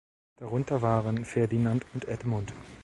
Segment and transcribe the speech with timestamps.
[0.37, 2.55] Darunter waren Ferdinand und Edmund.